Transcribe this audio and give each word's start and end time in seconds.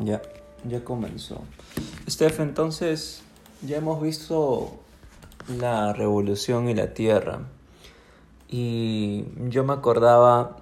Ya, 0.00 0.22
ya 0.64 0.82
comenzó. 0.82 1.42
Steph, 2.08 2.40
entonces 2.40 3.22
ya 3.62 3.76
hemos 3.76 4.00
visto 4.02 4.80
la 5.58 5.92
revolución 5.92 6.68
y 6.68 6.74
la 6.74 6.94
tierra. 6.94 7.40
Y 8.48 9.26
yo 9.48 9.62
me 9.64 9.74
acordaba 9.74 10.56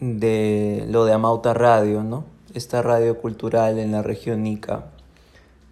de 0.00 0.86
lo 0.88 1.04
de 1.04 1.12
Amauta 1.14 1.54
Radio, 1.54 2.02
¿no? 2.02 2.24
Esta 2.54 2.82
radio 2.82 3.18
cultural 3.18 3.78
en 3.78 3.92
la 3.92 4.02
región 4.02 4.46
Ica, 4.46 4.86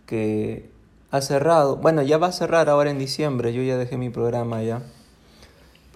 que 0.06 0.70
ha 1.10 1.20
cerrado, 1.20 1.76
bueno, 1.76 2.02
ya 2.02 2.18
va 2.18 2.28
a 2.28 2.32
cerrar 2.32 2.68
ahora 2.68 2.90
en 2.90 2.98
diciembre, 2.98 3.52
yo 3.52 3.62
ya 3.62 3.76
dejé 3.76 3.96
mi 3.96 4.10
programa 4.10 4.62
ya. 4.62 4.82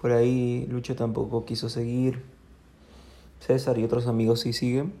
Por 0.01 0.11
ahí 0.11 0.65
Lucho 0.69 0.95
tampoco 0.95 1.45
quiso 1.45 1.67
seguir, 1.67 2.23
César 3.45 3.77
y 3.77 3.83
otros 3.83 4.07
amigos 4.07 4.41
sí 4.41 4.53
siguen. 4.53 4.93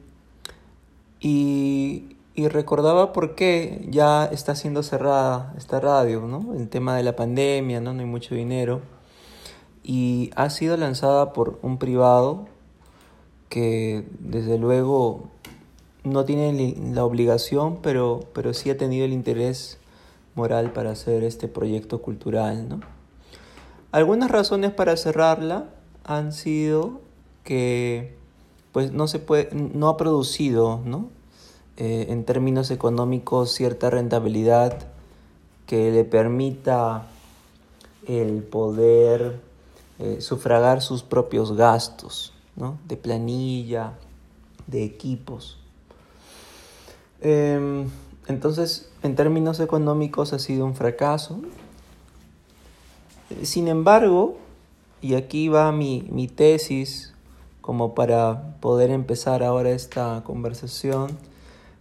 Y, 1.19 2.15
y 2.35 2.47
recordaba 2.47 3.11
por 3.11 3.35
qué 3.35 3.85
ya 3.89 4.25
está 4.25 4.55
siendo 4.55 4.83
cerrada 4.83 5.53
esta 5.57 5.79
radio, 5.79 6.21
¿no? 6.21 6.53
El 6.55 6.69
tema 6.69 6.95
de 6.95 7.03
la 7.03 7.15
pandemia, 7.15 7.81
¿no? 7.81 7.93
No 7.93 7.99
hay 7.99 8.05
mucho 8.05 8.35
dinero. 8.35 8.81
Y 9.83 10.31
ha 10.35 10.49
sido 10.49 10.77
lanzada 10.77 11.33
por 11.33 11.59
un 11.61 11.77
privado 11.77 12.47
que 13.49 14.05
desde 14.19 14.57
luego 14.57 15.29
no 16.03 16.23
tiene 16.25 16.75
la 16.93 17.03
obligación, 17.03 17.79
pero, 17.81 18.21
pero 18.33 18.53
sí 18.53 18.69
ha 18.69 18.77
tenido 18.77 19.05
el 19.05 19.13
interés 19.13 19.79
moral 20.35 20.71
para 20.71 20.91
hacer 20.91 21.23
este 21.23 21.47
proyecto 21.47 22.01
cultural, 22.01 22.69
¿no? 22.69 22.79
Algunas 23.91 24.29
razones 24.29 24.71
para 24.71 24.95
cerrarla 24.95 25.65
han 26.03 26.31
sido 26.31 27.01
que 27.43 28.15
pues 28.71 28.91
no 28.91 29.07
se 29.07 29.19
puede, 29.19 29.49
no 29.53 29.89
ha 29.89 29.97
producido, 29.97 30.81
¿no? 30.85 31.09
Eh, 31.77 32.07
en 32.09 32.25
términos 32.25 32.71
económicos 32.71 33.53
cierta 33.53 33.89
rentabilidad 33.89 34.87
que 35.65 35.91
le 35.91 36.03
permita 36.03 37.07
el 38.05 38.43
poder 38.43 39.39
eh, 39.99 40.19
sufragar 40.19 40.81
sus 40.81 41.03
propios 41.03 41.55
gastos 41.55 42.33
¿no? 42.55 42.77
de 42.85 42.97
planilla, 42.97 43.93
de 44.67 44.83
equipos. 44.83 45.57
Em, 47.21 47.87
entonces, 48.27 48.91
en 49.03 49.15
términos 49.15 49.59
económicos 49.59 50.33
ha 50.33 50.39
sido 50.39 50.65
un 50.65 50.75
fracaso. 50.75 51.39
Sin 53.43 53.67
embargo, 53.67 54.37
y 55.01 55.13
aquí 55.15 55.47
va 55.47 55.71
mi, 55.71 56.07
mi 56.11 56.27
tesis 56.27 57.13
como 57.61 57.95
para 57.95 58.55
poder 58.59 58.89
empezar 58.89 59.43
ahora 59.43 59.71
esta 59.71 60.23
conversación, 60.25 61.17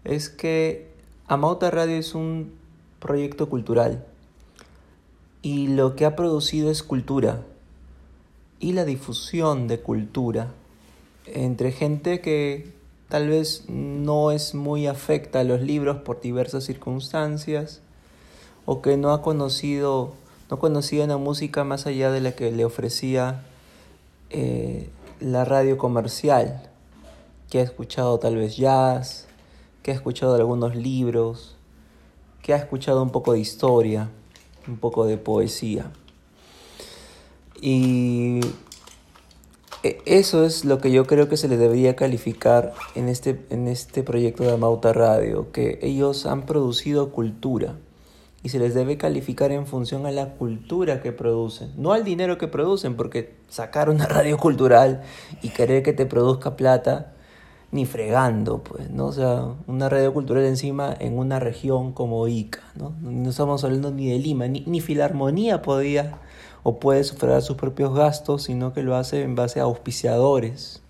es 0.04 0.28
que 0.28 0.88
Amauta 1.26 1.70
Radio 1.70 1.96
es 1.96 2.14
un 2.14 2.52
proyecto 3.00 3.48
cultural 3.48 4.04
y 5.42 5.68
lo 5.68 5.94
que 5.94 6.04
ha 6.04 6.16
producido 6.16 6.70
es 6.70 6.82
cultura 6.82 7.42
y 8.60 8.72
la 8.72 8.84
difusión 8.84 9.68
de 9.68 9.80
cultura 9.80 10.48
entre 11.26 11.72
gente 11.72 12.20
que 12.20 12.72
tal 13.08 13.28
vez 13.28 13.64
no 13.68 14.32
es 14.32 14.54
muy 14.54 14.86
afecta 14.86 15.40
a 15.40 15.44
los 15.44 15.60
libros 15.60 15.98
por 15.98 16.20
diversas 16.20 16.64
circunstancias 16.64 17.80
o 18.66 18.82
que 18.82 18.96
no 18.96 19.12
ha 19.12 19.22
conocido 19.22 20.12
no 20.50 20.58
conocía 20.58 21.04
una 21.04 21.18
música 21.18 21.62
más 21.64 21.86
allá 21.86 22.10
de 22.10 22.20
la 22.20 22.32
que 22.32 22.50
le 22.50 22.64
ofrecía 22.64 23.44
eh, 24.30 24.88
la 25.20 25.44
radio 25.44 25.78
comercial 25.78 26.70
que 27.50 27.60
ha 27.60 27.62
escuchado 27.62 28.18
tal 28.18 28.36
vez 28.36 28.56
jazz 28.56 29.28
que 29.88 29.92
ha 29.92 29.94
escuchado 29.94 30.34
algunos 30.34 30.76
libros, 30.76 31.56
que 32.42 32.52
ha 32.52 32.56
escuchado 32.56 33.02
un 33.02 33.08
poco 33.08 33.32
de 33.32 33.40
historia, 33.40 34.10
un 34.66 34.76
poco 34.76 35.06
de 35.06 35.16
poesía. 35.16 35.90
Y 37.58 38.40
e, 39.82 40.02
eso 40.04 40.44
es 40.44 40.66
lo 40.66 40.76
que 40.78 40.90
yo 40.90 41.06
creo 41.06 41.30
que 41.30 41.38
se 41.38 41.48
le 41.48 41.56
debería 41.56 41.96
calificar 41.96 42.74
en 42.94 43.08
este, 43.08 43.46
en 43.48 43.66
este 43.66 44.02
proyecto 44.02 44.42
de 44.42 44.52
Amauta 44.52 44.92
Radio, 44.92 45.52
que 45.52 45.78
ellos 45.80 46.26
han 46.26 46.44
producido 46.44 47.10
cultura 47.10 47.76
y 48.48 48.50
se 48.50 48.58
les 48.58 48.72
debe 48.72 48.96
calificar 48.96 49.52
en 49.52 49.66
función 49.66 50.06
a 50.06 50.10
la 50.10 50.30
cultura 50.30 51.02
que 51.02 51.12
producen, 51.12 51.70
no 51.76 51.92
al 51.92 52.02
dinero 52.02 52.38
que 52.38 52.48
producen, 52.48 52.96
porque 52.96 53.34
sacar 53.46 53.90
una 53.90 54.06
radio 54.06 54.38
cultural 54.38 55.02
y 55.42 55.50
querer 55.50 55.82
que 55.82 55.92
te 55.92 56.06
produzca 56.06 56.56
plata 56.56 57.12
ni 57.72 57.84
fregando, 57.84 58.62
pues, 58.62 58.88
¿no? 58.88 59.08
O 59.08 59.12
sea, 59.12 59.48
una 59.66 59.90
radio 59.90 60.14
cultural 60.14 60.46
encima 60.46 60.96
en 60.98 61.18
una 61.18 61.38
región 61.38 61.92
como 61.92 62.26
Ica, 62.26 62.62
¿no? 62.74 62.94
No 63.02 63.28
estamos 63.28 63.64
hablando 63.64 63.90
ni 63.90 64.08
de 64.08 64.18
Lima, 64.18 64.48
ni, 64.48 64.60
ni 64.60 64.80
Filarmonía 64.80 65.60
podía 65.60 66.16
o 66.62 66.80
puede 66.80 67.04
sufragar 67.04 67.42
sus 67.42 67.58
propios 67.58 67.94
gastos, 67.94 68.44
sino 68.44 68.72
que 68.72 68.82
lo 68.82 68.96
hace 68.96 69.24
en 69.24 69.34
base 69.34 69.60
a 69.60 69.64
auspiciadores. 69.64 70.80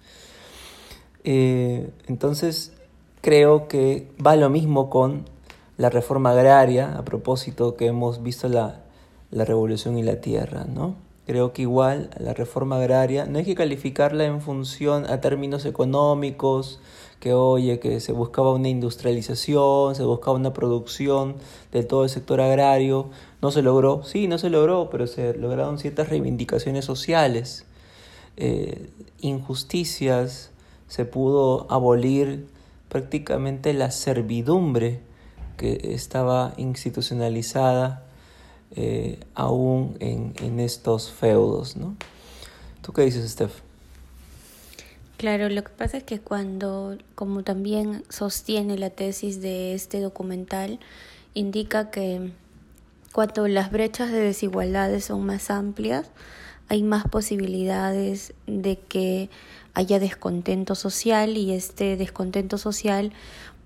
Eh, 1.25 1.91
entonces, 2.07 2.73
creo 3.21 3.67
que 3.67 4.13
va 4.25 4.37
lo 4.37 4.49
mismo 4.49 4.91
con 4.91 5.25
la 5.79 5.91
reforma 5.91 6.33
agraria, 6.33 6.99
a 6.99 7.05
propósito 7.05 7.77
que 7.77 7.87
hemos 7.87 8.23
visto 8.23 8.49
la, 8.49 8.83
la 9.31 9.45
revolución 9.45 9.97
y 9.97 10.03
la 10.03 10.21
tierra, 10.21 10.65
¿no? 10.65 10.97
Creo 11.25 11.53
que 11.53 11.63
igual 11.63 12.11
la 12.19 12.35
reforma 12.35 12.77
agraria 12.77 13.27
no 13.27 13.39
hay 13.39 13.45
que 13.45 13.55
calificarla 13.55 14.25
en 14.25 14.41
función 14.41 15.05
a 15.09 15.21
términos 15.21 15.67
económicos, 15.67 16.81
que 17.21 17.33
oye, 17.33 17.79
que 17.81 18.01
se 18.01 18.13
buscaba 18.13 18.53
una 18.53 18.69
industrialización, 18.69 19.95
se 19.95 20.05
buscaba 20.05 20.37
una 20.37 20.53
producción 20.53 21.37
de 21.71 21.85
todo 21.85 22.05
el 22.05 22.11
sector 22.11 22.41
agrario, 22.41 23.11
no 23.43 23.51
se 23.51 23.63
logró, 23.63 24.03
sí, 24.05 24.27
no 24.27 24.39
se 24.39 24.51
logró, 24.51 24.89
pero 24.91 25.07
se 25.07 25.35
lograron 25.35 25.79
ciertas 25.79 26.09
reivindicaciones 26.09 26.85
sociales, 26.85 27.67
eh, 28.37 28.91
injusticias, 29.21 30.51
se 30.89 31.05
pudo 31.05 31.67
abolir 31.71 32.47
prácticamente 32.89 33.75
la 33.75 33.91
servidumbre 33.91 35.03
que 35.59 35.93
estaba 35.93 36.55
institucionalizada 36.57 38.03
eh, 38.75 39.21
aún 39.35 39.97
en, 40.01 40.61
estos 40.61 41.11
feudos, 41.11 41.77
¿no? 41.77 41.97
¿Tú 42.81 42.95
qué 42.95 43.03
dices, 43.03 43.31
Steph? 43.31 43.61
Claro, 45.19 45.51
lo 45.51 45.63
que 45.63 45.71
pasa 45.71 45.99
es 45.99 46.05
que 46.05 46.21
cuando, 46.21 46.97
como 47.15 47.43
también 47.43 48.05
sostiene 48.09 48.79
la 48.79 48.89
tesis 48.89 49.43
de 49.43 49.75
este 49.75 50.01
documental, 50.01 50.79
indica 51.35 51.91
que 51.91 52.33
cuando 53.13 53.49
las 53.49 53.71
brechas 53.71 54.11
de 54.13 54.21
desigualdades 54.21 55.07
son 55.07 55.27
más 55.27 55.51
amplias, 55.51 56.11
hay 56.69 56.83
más 56.83 57.05
posibilidades 57.09 58.35
de 58.47 58.79
que 58.79 59.31
haya 59.75 59.99
descontento 59.99 60.75
social 60.75 61.37
y 61.37 61.53
este 61.53 61.97
descontento 61.97 62.59
social 62.59 63.13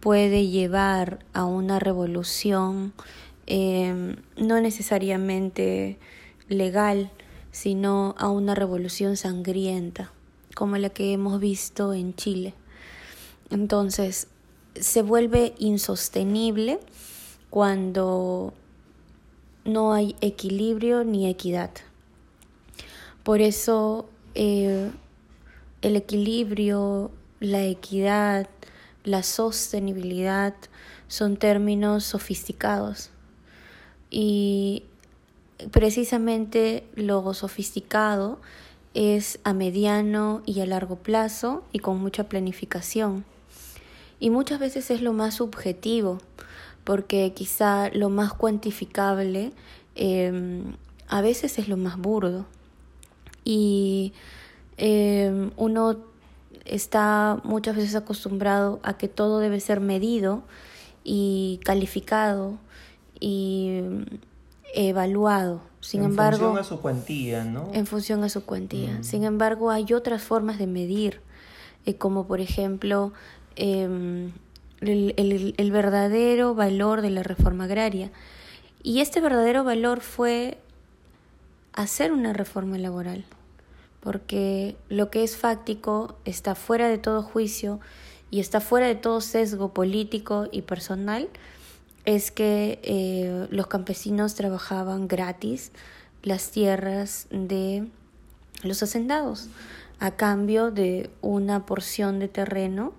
puede 0.03 0.49
llevar 0.49 1.21
a 1.33 1.47
una 1.47 1.79
revolución 1.79 2.93
Em, 3.47 4.17
no 4.37 4.61
necesariamente 4.61 5.99
legal, 6.49 7.11
sino 7.51 8.15
a 8.17 8.29
una 8.31 8.55
revolución 8.55 9.17
sangrienta, 9.17 10.13
como 10.55 10.77
la 10.79 10.91
que 10.91 11.13
hemos 11.13 11.41
visto 11.41 11.93
en 11.93 12.15
Chile. 12.15 12.55
Entonces, 13.51 14.29
se 14.75 15.03
vuelve 15.03 15.55
insostenible 15.59 16.79
cuando 17.51 18.55
no 19.65 19.93
hay 19.93 20.15
equilibrio 20.21 21.05
ni 21.05 21.29
equidad. 21.29 21.71
Por 23.25 23.41
eso 23.41 24.09
eh, 24.35 24.91
el 25.83 25.97
equilibrio, 25.97 27.11
la 27.41 27.65
equidad, 27.65 28.49
la 29.05 29.23
sostenibilidad 29.23 30.55
son 31.09 31.37
términos 31.37 32.05
sofisticados 32.05 33.11
y 34.11 34.85
precisamente 35.71 36.85
lo 36.95 37.33
sofisticado 37.35 38.39
es 38.95 39.39
a 39.45 39.55
mediano 39.55 40.43
y 40.45 40.61
a 40.61 40.67
largo 40.67 40.97
plazo 40.97 41.65
y 41.73 41.79
con 41.79 41.99
mucha 41.99 42.29
planificación. 42.29 43.25
Y 44.21 44.31
muchas 44.31 44.61
veces 44.61 44.91
es 44.91 45.03
lo 45.03 45.13
más 45.13 45.35
subjetivo, 45.37 46.19
porque 46.85 47.33
quizá 47.35 47.89
lo 47.91 48.11
más 48.11 48.35
cuantificable 48.35 49.53
em, 49.95 50.75
a 51.09 51.21
veces 51.23 51.59
es 51.59 51.69
lo 51.69 51.77
más 51.77 51.97
burdo. 51.97 52.47
Y 53.45 54.13
em, 54.77 55.51
uno 55.57 56.12
está 56.65 57.41
muchas 57.45 57.77
veces 57.77 57.95
acostumbrado 57.95 58.81
a 58.83 58.97
que 58.97 59.09
todo 59.09 59.39
debe 59.39 59.61
ser 59.61 59.81
medido 59.81 60.43
y 61.05 61.61
calificado 61.65 62.59
y 63.19 63.83
evaluado. 64.75 65.61
Sin 65.81 66.05
embargo, 66.05 66.37
en 66.37 66.41
función 66.41 66.59
a 66.59 66.65
su 66.65 66.81
cuantía, 66.81 67.45
¿no? 67.45 67.71
En 67.73 67.87
función 67.87 68.25
a 68.25 68.29
su 68.29 68.45
cuantía. 68.45 68.99
Mm. 68.99 69.05
Sin 69.05 69.25
embargo, 69.25 69.71
hay 69.71 69.93
otras 69.93 70.23
formas 70.23 70.59
de 70.59 70.69
medir, 70.69 71.21
eh, 71.87 71.97
como 71.97 72.27
por 72.27 72.41
ejemplo 72.41 73.13
em, 73.57 74.31
el, 74.81 75.71
verdadero 75.73 76.55
valor 76.55 77.03
de 77.03 77.11
la 77.11 77.23
reforma 77.23 77.65
agraria. 77.65 78.11
Y 78.83 79.01
este 79.01 79.21
verdadero 79.21 79.65
valor 79.65 80.01
fue 80.01 80.59
hacer 81.73 82.13
una 82.13 82.33
reforma 82.33 82.79
laboral, 82.79 83.25
porque 84.03 84.77
lo 84.89 85.11
que 85.11 85.23
es 85.23 85.37
fáctico 85.37 86.17
está 86.25 86.57
fuera 86.57 86.89
de 86.89 86.99
todo 86.99 87.23
juicio 87.23 87.79
y 88.31 88.41
está 88.41 88.61
fuera 88.61 88.89
de 88.89 88.97
todo 88.97 89.21
sesgo 89.21 89.73
político 89.73 90.49
y 90.51 90.63
personal, 90.63 91.29
es 92.05 92.33
que 92.33 92.81
eh, 92.83 93.47
los 93.51 93.69
campesinos 93.69 94.35
trabajaban 94.35 95.07
gratis 95.07 95.71
las 96.25 96.51
tierras 96.51 97.29
de 97.31 97.89
los 98.65 98.83
hacendados 98.83 99.49
a 100.01 100.11
cambio 100.13 100.73
de 100.73 101.11
una 101.21 101.65
porción 101.65 102.19
de 102.19 102.27
terreno 102.27 102.95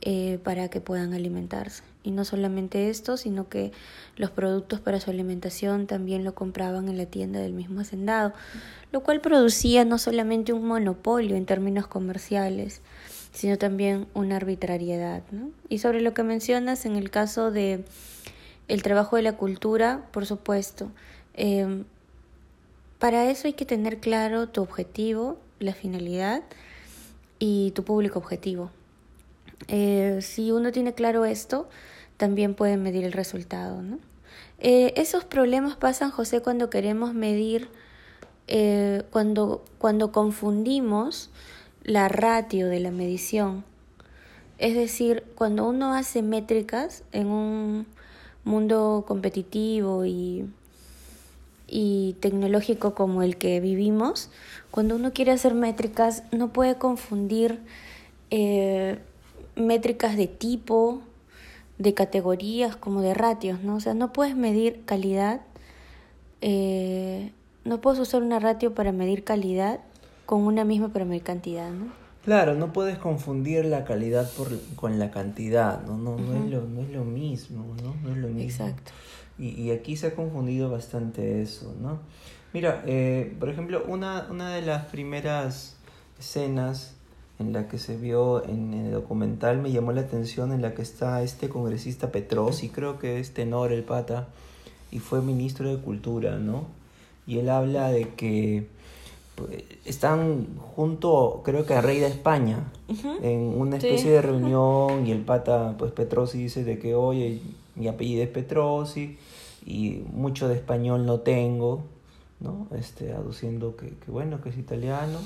eh, 0.00 0.38
para 0.42 0.68
que 0.68 0.80
puedan 0.80 1.14
alimentarse. 1.14 1.82
Y 2.02 2.10
no 2.10 2.24
solamente 2.24 2.90
esto, 2.90 3.16
sino 3.16 3.48
que 3.48 3.72
los 4.16 4.30
productos 4.30 4.80
para 4.80 5.00
su 5.00 5.10
alimentación 5.10 5.86
también 5.86 6.24
lo 6.24 6.34
compraban 6.34 6.88
en 6.88 6.98
la 6.98 7.06
tienda 7.06 7.40
del 7.40 7.54
mismo 7.54 7.80
hacendado, 7.80 8.34
lo 8.92 9.00
cual 9.00 9.20
producía 9.20 9.84
no 9.84 9.98
solamente 9.98 10.52
un 10.52 10.66
monopolio 10.66 11.36
en 11.36 11.46
términos 11.46 11.86
comerciales, 11.86 12.82
sino 13.32 13.56
también 13.56 14.06
una 14.14 14.36
arbitrariedad. 14.36 15.22
¿no? 15.30 15.50
Y 15.68 15.78
sobre 15.78 16.00
lo 16.00 16.12
que 16.12 16.22
mencionas 16.22 16.84
en 16.84 16.96
el 16.96 17.10
caso 17.10 17.50
de 17.50 17.84
el 18.68 18.82
trabajo 18.82 19.16
de 19.16 19.22
la 19.22 19.36
cultura, 19.36 20.06
por 20.12 20.26
supuesto, 20.26 20.90
em, 21.34 21.84
para 22.98 23.30
eso 23.30 23.46
hay 23.46 23.54
que 23.54 23.66
tener 23.66 23.98
claro 23.98 24.48
tu 24.48 24.62
objetivo, 24.62 25.38
la 25.58 25.74
finalidad 25.74 26.42
y 27.38 27.72
tu 27.72 27.84
público 27.84 28.18
objetivo. 28.18 28.70
Eh, 29.68 30.18
si 30.20 30.52
uno 30.52 30.72
tiene 30.72 30.94
claro 30.94 31.24
esto, 31.24 31.68
también 32.16 32.54
puede 32.54 32.76
medir 32.76 33.04
el 33.04 33.12
resultado. 33.12 33.82
Eh, 34.58 34.92
esos 34.96 35.24
problemas 35.24 35.76
pasan, 35.76 36.10
José, 36.10 36.40
cuando 36.40 36.70
queremos 36.70 37.14
medir, 37.14 37.68
eh, 38.46 39.02
cuando, 39.10 39.64
cuando 39.78 40.12
confundimos 40.12 41.30
la 41.82 42.08
ratio 42.08 42.68
de 42.68 42.80
la 42.80 42.90
medición. 42.90 43.64
Es 44.58 44.74
decir, 44.74 45.24
cuando 45.34 45.68
uno 45.68 45.94
hace 45.94 46.22
métricas 46.22 47.02
en 47.12 47.26
un 47.26 47.86
mundo 48.44 49.04
competitivo 49.06 50.04
y, 50.04 50.46
y 51.66 52.16
tecnológico 52.20 52.94
como 52.94 53.22
el 53.22 53.36
que 53.36 53.60
vivimos, 53.60 54.30
cuando 54.70 54.96
uno 54.96 55.12
quiere 55.12 55.32
hacer 55.32 55.54
métricas 55.54 56.22
no 56.30 56.52
puede 56.52 56.76
confundir 56.76 57.60
métricas 59.56 60.16
de 60.16 60.26
tipo, 60.26 61.02
de 61.78 61.94
categorías, 61.94 62.76
como 62.76 63.02
de 63.02 63.14
ratios, 63.14 63.62
¿no? 63.62 63.76
O 63.76 63.80
sea, 63.80 63.94
no 63.94 64.12
puedes 64.12 64.36
medir 64.36 64.82
calidad, 64.84 65.40
eh, 66.40 67.32
no 67.64 67.80
puedes 67.80 67.98
usar 68.00 68.22
una 68.22 68.38
ratio 68.38 68.74
para 68.74 68.92
medir 68.92 69.24
calidad 69.24 69.80
con 70.26 70.42
una 70.42 70.64
misma 70.64 70.88
para 70.88 71.04
medir 71.04 71.22
cantidad, 71.22 71.70
¿no? 71.70 71.86
Claro, 72.24 72.54
no 72.54 72.72
puedes 72.72 72.96
confundir 72.96 73.66
la 73.66 73.84
calidad 73.84 74.30
por, 74.32 74.48
con 74.76 74.98
la 74.98 75.10
cantidad, 75.10 75.82
¿no? 75.84 75.98
No, 75.98 76.16
no, 76.16 76.34
es 76.44 76.50
lo, 76.50 76.62
no 76.62 76.80
es 76.80 76.90
lo 76.90 77.04
mismo, 77.04 77.74
¿no? 77.82 77.94
No 78.02 78.12
es 78.12 78.16
lo 78.16 78.28
mismo. 78.28 78.42
Exacto. 78.42 78.92
Y, 79.38 79.48
y 79.60 79.70
aquí 79.72 79.96
se 79.96 80.06
ha 80.06 80.14
confundido 80.14 80.70
bastante 80.70 81.42
eso, 81.42 81.74
¿no? 81.82 81.98
Mira, 82.54 82.82
eh, 82.86 83.34
por 83.38 83.48
ejemplo, 83.50 83.84
una, 83.88 84.28
una 84.30 84.54
de 84.54 84.62
las 84.62 84.86
primeras 84.86 85.76
escenas 86.18 86.94
en 87.38 87.52
la 87.52 87.68
que 87.68 87.78
se 87.78 87.96
vio 87.96 88.44
en, 88.44 88.72
el 88.74 88.92
documental 88.92 89.58
me 89.58 89.72
llamó 89.72 89.92
la 89.92 90.02
atención 90.02 90.52
en 90.52 90.62
la 90.62 90.74
que 90.74 90.82
está 90.82 91.22
este 91.22 91.48
congresista 91.48 92.12
Petrosi, 92.12 92.68
creo 92.68 92.98
que 92.98 93.18
es 93.18 93.34
tenor 93.34 93.72
el 93.72 93.82
pata, 93.82 94.28
y 94.90 95.00
fue 95.00 95.20
ministro 95.20 95.68
de 95.68 95.82
Cultura, 95.82 96.38
¿no? 96.38 96.66
Y 97.26 97.38
él 97.38 97.48
habla 97.48 97.90
de 97.90 98.10
que 98.10 98.68
pues, 99.34 99.64
están 99.84 100.46
junto, 100.76 101.42
creo 101.44 101.66
que 101.66 101.74
a 101.74 101.80
Rey 101.80 101.98
de 101.98 102.06
España, 102.06 102.70
en 103.22 103.40
una 103.60 103.78
especie 103.78 104.10
de 104.12 104.22
reunión, 104.22 105.06
y 105.06 105.10
el 105.10 105.22
pata, 105.22 105.74
pues 105.76 105.90
Petrosi 105.90 106.38
dice 106.38 106.62
de 106.62 106.78
que, 106.78 106.94
oye, 106.94 107.40
mi 107.74 107.88
apellido 107.88 108.22
es 108.22 108.28
Petrosi, 108.28 109.18
y 109.66 110.02
mucho 110.12 110.46
de 110.46 110.54
español 110.54 111.06
no 111.06 111.20
tengo, 111.20 111.82
¿no? 112.38 112.68
Este, 112.78 113.12
aduciendo 113.12 113.74
que, 113.74 113.88
que 113.88 114.10
bueno, 114.12 114.40
que 114.40 114.50
es 114.50 114.58
italiano 114.58 115.18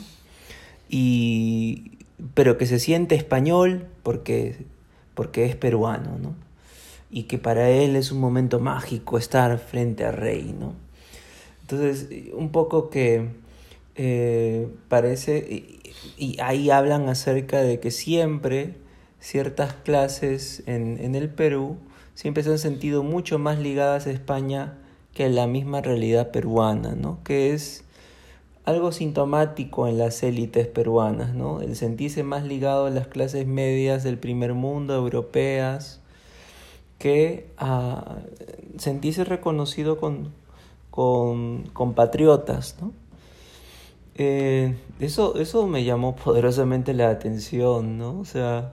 y, 0.88 1.98
pero 2.34 2.58
que 2.58 2.66
se 2.66 2.78
siente 2.78 3.14
español 3.14 3.86
porque, 4.02 4.56
porque 5.14 5.44
es 5.44 5.56
peruano, 5.56 6.18
¿no? 6.18 6.34
Y 7.10 7.24
que 7.24 7.38
para 7.38 7.70
él 7.70 7.96
es 7.96 8.12
un 8.12 8.20
momento 8.20 8.60
mágico 8.60 9.18
estar 9.18 9.58
frente 9.58 10.04
al 10.04 10.14
rey, 10.14 10.54
¿no? 10.58 10.74
Entonces, 11.62 12.08
un 12.32 12.50
poco 12.50 12.90
que 12.90 13.28
eh, 13.96 14.68
parece, 14.88 15.64
y, 16.16 16.40
ahí 16.40 16.70
hablan 16.70 17.08
acerca 17.08 17.62
de 17.62 17.80
que 17.80 17.90
siempre 17.90 18.74
ciertas 19.20 19.72
clases 19.72 20.62
en, 20.66 20.98
en 21.00 21.14
el 21.14 21.28
Perú 21.28 21.76
siempre 22.14 22.42
se 22.42 22.50
han 22.50 22.58
sentido 22.58 23.02
mucho 23.02 23.38
más 23.38 23.58
ligadas 23.58 24.06
a 24.06 24.10
España 24.10 24.78
que 25.14 25.24
a 25.24 25.28
la 25.28 25.46
misma 25.46 25.80
realidad 25.80 26.30
peruana, 26.30 26.94
¿no? 26.94 27.22
Que 27.24 27.52
es 27.52 27.84
algo 28.68 28.92
sintomático 28.92 29.88
en 29.88 29.96
las 29.96 30.22
élites 30.22 30.66
peruanas, 30.66 31.34
¿no? 31.34 31.62
El 31.62 31.74
sentirse 31.74 32.22
más 32.22 32.44
ligado 32.44 32.86
a 32.86 32.90
las 32.90 33.06
clases 33.06 33.46
medias 33.46 34.04
del 34.04 34.18
primer 34.18 34.52
mundo, 34.52 34.94
europeas, 34.94 36.00
que 36.98 37.50
a 37.56 38.18
sentirse 38.76 39.24
reconocido 39.24 39.96
con, 39.98 40.32
con 40.90 41.64
compatriotas, 41.72 42.76
¿no? 42.80 42.92
Eh, 44.16 44.76
eso, 45.00 45.38
eso 45.38 45.66
me 45.66 45.84
llamó 45.84 46.14
poderosamente 46.24 46.92
la 46.92 47.08
atención, 47.08 47.96
¿no? 47.96 48.18
O 48.20 48.26
sea, 48.26 48.72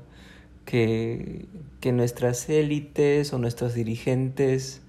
que, 0.65 1.45
que 1.79 1.93
nuestras 1.93 2.49
élites 2.49 3.31
o 3.31 3.37
nuestros 3.37 3.73
dirigentes 3.73 4.81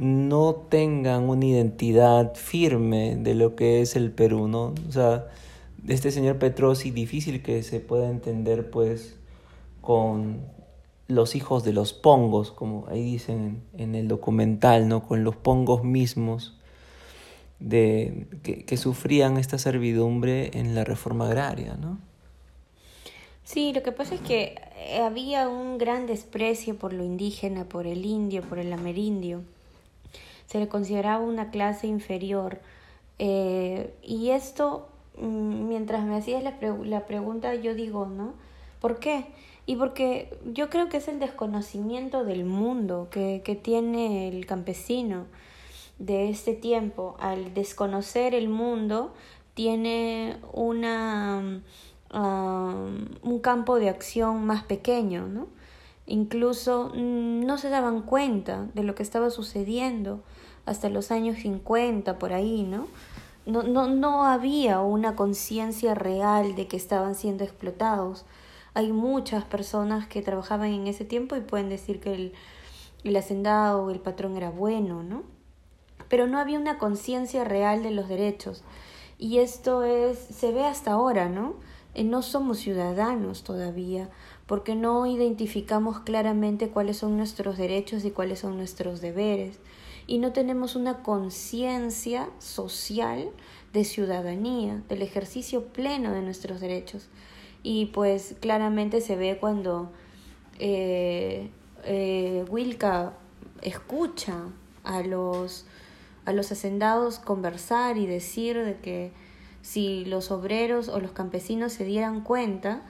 no 0.00 0.54
tengan 0.54 1.28
una 1.28 1.44
identidad 1.44 2.34
firme 2.34 3.16
de 3.16 3.34
lo 3.34 3.54
que 3.54 3.82
es 3.82 3.96
el 3.96 4.10
Perú, 4.10 4.48
¿no? 4.48 4.72
O 4.88 4.92
sea, 4.92 5.26
este 5.86 6.10
señor 6.10 6.38
Petrosi 6.38 6.90
difícil 6.90 7.42
que 7.42 7.62
se 7.62 7.80
pueda 7.80 8.08
entender 8.08 8.70
pues 8.70 9.16
con 9.82 10.40
los 11.06 11.34
hijos 11.34 11.64
de 11.64 11.74
los 11.74 11.92
pongos, 11.92 12.50
como 12.50 12.86
ahí 12.88 13.02
dicen 13.04 13.60
en, 13.76 13.94
el 13.94 14.08
documental, 14.08 14.88
¿no? 14.88 15.06
Con 15.06 15.22
los 15.22 15.36
pongos 15.36 15.84
mismos 15.84 16.58
de, 17.58 18.26
que, 18.42 18.64
que 18.64 18.78
sufrían 18.78 19.36
esta 19.36 19.58
servidumbre 19.58 20.50
en 20.54 20.74
la 20.74 20.84
reforma 20.84 21.26
agraria, 21.26 21.74
¿no? 21.74 21.98
Sí, 23.44 23.74
lo 23.74 23.82
que 23.82 23.92
pasa 23.92 24.14
es 24.14 24.22
que 24.22 24.54
había 25.04 25.46
un 25.50 25.76
gran 25.76 26.06
desprecio 26.06 26.76
por 26.76 26.94
lo 26.94 27.04
indígena, 27.04 27.64
por 27.64 27.86
el 27.86 28.06
indio, 28.06 28.40
por 28.40 28.58
el 28.58 28.72
amerindio 28.72 29.42
se 30.50 30.58
le 30.58 30.68
consideraba 30.68 31.22
una 31.22 31.50
clase 31.50 31.86
inferior. 31.86 32.58
Eh, 33.20 33.94
y 34.02 34.30
esto, 34.30 34.88
mm, 35.16 35.68
mientras 35.68 36.04
me 36.04 36.16
hacías 36.16 36.42
la, 36.42 36.58
pregunta, 37.06 37.54
yo 37.54 37.74
digo, 37.74 38.06
¿no? 38.06 38.34
¿Por 38.80 38.98
qué? 38.98 39.26
Y 39.66 39.76
porque 39.76 40.36
yo 40.52 40.68
creo 40.68 40.88
que 40.88 40.96
es 40.96 41.06
el 41.06 41.20
desconocimiento 41.20 42.24
del 42.24 42.44
mundo 42.44 43.06
que, 43.12 43.42
que 43.44 43.54
tiene 43.54 44.26
el 44.26 44.44
campesino 44.44 45.26
de 46.00 46.30
este 46.30 46.54
tiempo. 46.54 47.14
Al 47.20 47.54
desconocer 47.54 48.34
el 48.34 48.48
mundo, 48.48 49.12
tiene 49.54 50.38
una, 50.52 51.62
um, 52.12 53.06
un 53.22 53.38
campo 53.40 53.78
de 53.78 53.88
acción 53.88 54.46
más 54.46 54.64
pequeño, 54.64 55.28
¿no? 55.28 55.46
Incluso 56.06 56.90
mm, 56.92 57.44
no 57.46 57.56
se 57.56 57.68
daban 57.68 58.02
cuenta 58.02 58.66
de 58.74 58.82
lo 58.82 58.96
que 58.96 59.04
estaba 59.04 59.30
sucediendo 59.30 60.24
hasta 60.70 60.88
los 60.88 61.10
años 61.10 61.38
50, 61.38 62.16
por 62.20 62.32
ahí, 62.32 62.62
¿no? 62.62 62.86
No, 63.44 63.64
no, 63.64 63.88
no 63.88 64.24
había 64.24 64.78
una 64.78 65.16
conciencia 65.16 65.96
real 65.96 66.54
de 66.54 66.68
que 66.68 66.76
estaban 66.76 67.16
siendo 67.16 67.42
explotados. 67.42 68.24
Hay 68.74 68.92
muchas 68.92 69.44
personas 69.44 70.06
que 70.06 70.22
trabajaban 70.22 70.70
en 70.70 70.86
ese 70.86 71.04
tiempo 71.04 71.34
y 71.34 71.40
pueden 71.40 71.68
decir 71.68 71.98
que 71.98 72.14
el, 72.14 72.34
el 73.02 73.16
hacendado 73.16 73.82
o 73.82 73.90
el 73.90 73.98
patrón 73.98 74.36
era 74.36 74.50
bueno, 74.50 75.02
¿no? 75.02 75.24
Pero 76.08 76.28
no 76.28 76.38
había 76.38 76.60
una 76.60 76.78
conciencia 76.78 77.42
real 77.42 77.82
de 77.82 77.90
los 77.90 78.08
derechos. 78.08 78.62
Y 79.18 79.38
esto 79.38 79.82
es, 79.82 80.18
se 80.18 80.52
ve 80.52 80.64
hasta 80.64 80.92
ahora, 80.92 81.28
¿no? 81.28 81.56
Eh, 81.94 82.04
no 82.04 82.22
somos 82.22 82.58
ciudadanos 82.58 83.42
todavía, 83.42 84.08
porque 84.50 84.74
no 84.74 85.06
identificamos 85.06 86.00
claramente 86.00 86.70
cuáles 86.70 86.96
son 86.96 87.16
nuestros 87.16 87.56
derechos 87.56 88.04
y 88.04 88.10
cuáles 88.10 88.40
son 88.40 88.56
nuestros 88.56 89.00
deberes 89.00 89.60
y 90.08 90.18
no 90.18 90.32
tenemos 90.32 90.74
una 90.74 91.04
conciencia 91.04 92.28
social 92.40 93.30
de 93.72 93.84
ciudadanía, 93.84 94.82
del 94.88 95.02
ejercicio 95.02 95.66
pleno 95.66 96.10
de 96.10 96.22
nuestros 96.22 96.58
derechos. 96.58 97.06
Y 97.62 97.86
pues 97.94 98.34
claramente 98.40 99.00
se 99.00 99.14
ve 99.14 99.38
cuando 99.38 99.92
eh, 100.58 101.48
eh, 101.84 102.44
Wilka 102.50 103.12
escucha 103.62 104.46
a 104.82 105.02
los, 105.02 105.64
a 106.24 106.32
los 106.32 106.50
hacendados 106.50 107.20
conversar 107.20 107.98
y 107.98 108.06
decir 108.06 108.58
de 108.58 108.78
que 108.78 109.12
si 109.62 110.04
los 110.06 110.32
obreros 110.32 110.88
o 110.88 110.98
los 110.98 111.12
campesinos 111.12 111.72
se 111.72 111.84
dieran 111.84 112.22
cuenta, 112.22 112.82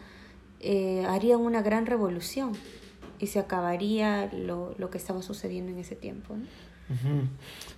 eh, 0.60 1.04
harían 1.08 1.40
una 1.40 1.62
gran 1.62 1.86
revolución 1.86 2.52
y 3.18 3.26
se 3.26 3.38
acabaría 3.38 4.30
lo, 4.32 4.74
lo 4.78 4.90
que 4.90 4.98
estaba 4.98 5.22
sucediendo 5.22 5.72
en 5.72 5.78
ese 5.78 5.96
tiempo. 5.96 6.36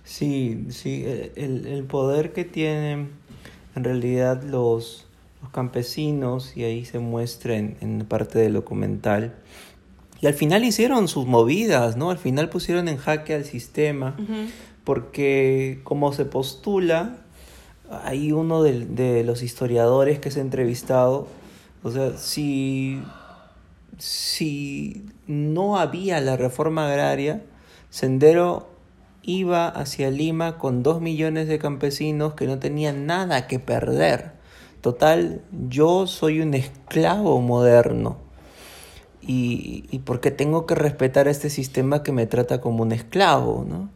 Sí, 0.03 0.65
sí, 0.69 1.05
el, 1.35 1.67
el, 1.67 1.83
poder 1.83 2.33
que 2.33 2.45
tienen 2.45 3.11
en 3.75 3.83
realidad 3.83 4.41
los, 4.41 5.05
los 5.41 5.51
campesinos, 5.51 6.57
y 6.57 6.63
ahí 6.63 6.83
se 6.83 6.97
muestra 6.97 7.55
en, 7.55 7.77
en 7.81 8.05
parte 8.05 8.39
del 8.39 8.53
documental, 8.53 9.35
y 10.23 10.27
al 10.27 10.33
final 10.33 10.63
hicieron 10.63 11.09
sus 11.09 11.27
movidas, 11.27 11.97
¿no? 11.97 12.09
Al 12.09 12.17
final 12.17 12.47
pusieron 12.47 12.87
en 12.87 12.95
jaque 12.95 13.33
al 13.33 13.43
sistema, 13.43 14.15
porque 14.85 15.81
como 15.83 16.13
se 16.13 16.23
postula, 16.23 17.17
hay 18.05 18.31
uno 18.31 18.63
de, 18.63 18.85
de, 18.85 19.25
los 19.25 19.43
historiadores 19.43 20.19
que 20.19 20.31
se 20.31 20.39
ha 20.39 20.41
entrevistado, 20.41 21.27
o 21.83 21.91
sea, 21.91 22.17
si, 22.17 23.03
si 23.97 25.05
no 25.27 25.77
había 25.77 26.21
la 26.21 26.37
reforma 26.37 26.87
agraria, 26.87 27.43
Sendero 27.89 28.67
iba 29.21 29.67
hacia 29.67 30.09
Lima 30.09 30.57
con 30.57 30.81
dos 30.81 31.01
millones 31.01 31.47
de 31.47 31.59
campesinos 31.59 32.33
que 32.33 32.47
no 32.47 32.57
tenían 32.57 33.05
nada 33.05 33.47
que 33.47 33.59
perder. 33.59 34.31
Total, 34.81 35.41
yo 35.69 36.07
soy 36.07 36.41
un 36.41 36.53
esclavo 36.53 37.39
moderno 37.41 38.17
y, 39.21 39.85
y 39.91 39.99
porque 39.99 40.31
tengo 40.31 40.65
que 40.65 40.75
respetar 40.75 41.27
este 41.27 41.49
sistema 41.49 42.03
que 42.03 42.11
me 42.11 42.27
trata 42.27 42.61
como 42.61 42.83
un 42.83 42.91
esclavo, 42.91 43.65
¿no? 43.67 43.89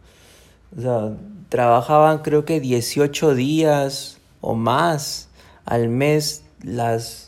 O 0.78 0.82
sea, 0.82 1.18
trabajaban 1.50 2.20
creo 2.20 2.46
que 2.46 2.60
18 2.60 3.36
días 3.36 4.20
o 4.42 4.56
más 4.56 5.30
al 5.66 5.90
mes 5.90 6.44
las 6.64 7.27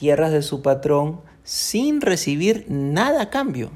tierras 0.00 0.32
de 0.32 0.40
su 0.40 0.62
patrón 0.62 1.20
sin 1.44 2.00
recibir 2.00 2.64
nada 2.70 3.20
a 3.20 3.30
cambio. 3.30 3.70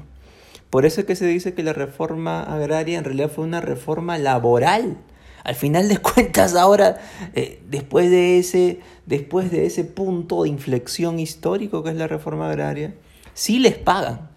Por 0.71 0.87
eso 0.87 1.01
es 1.01 1.05
que 1.05 1.15
se 1.15 1.27
dice 1.27 1.53
que 1.53 1.61
la 1.61 1.71
reforma 1.71 2.41
agraria 2.41 2.97
en 2.97 3.03
realidad 3.03 3.29
fue 3.29 3.43
una 3.43 3.61
reforma 3.61 4.17
laboral. 4.17 4.97
Al 5.43 5.53
final 5.53 5.87
de 5.87 5.97
cuentas, 6.01 6.55
ahora, 6.55 6.97
eh, 7.35 7.61
después, 7.69 8.09
de 8.09 8.39
ese, 8.39 8.79
después 9.05 9.51
de 9.51 9.67
ese 9.67 9.83
punto 9.83 10.41
de 10.41 10.49
inflexión 10.49 11.19
histórico 11.19 11.83
que 11.83 11.91
es 11.91 11.95
la 11.95 12.07
reforma 12.07 12.49
agraria, 12.49 12.95
sí 13.35 13.59
les 13.59 13.75
pagan. 13.75 14.31